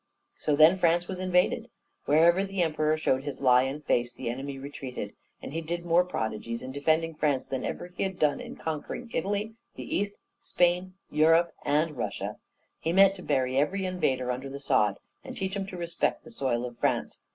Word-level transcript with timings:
"So, 0.35 0.55
then, 0.55 0.77
France 0.77 1.07
was 1.07 1.19
invaded. 1.19 1.69
Wherever 2.05 2.43
the 2.43 2.63
Emperor 2.63 2.97
showed 2.97 3.21
his 3.23 3.39
lion 3.39 3.81
face, 3.83 4.11
the 4.15 4.31
enemy 4.31 4.57
retreated; 4.57 5.13
and 5.43 5.53
he 5.53 5.61
did 5.61 5.85
more 5.85 6.03
prodigies 6.03 6.63
in 6.63 6.71
defending 6.71 7.13
France 7.13 7.45
than 7.45 7.63
ever 7.63 7.85
he 7.95 8.01
had 8.01 8.17
done 8.17 8.41
in 8.41 8.55
conquering 8.55 9.11
Italy, 9.13 9.53
the 9.75 9.95
East, 9.97 10.15
Spain, 10.39 10.95
Europe, 11.11 11.53
and 11.63 11.95
Russia. 11.97 12.37
He 12.79 12.91
meant 12.93 13.13
to 13.13 13.21
bury 13.21 13.57
every 13.57 13.85
invader 13.85 14.31
under 14.31 14.49
the 14.49 14.59
sod, 14.59 14.97
and 15.23 15.37
teach 15.37 15.55
'em 15.55 15.67
to 15.67 15.77
respect 15.77 16.23
the 16.23 16.31
soil 16.31 16.65
of 16.65 16.75
France. 16.79 17.21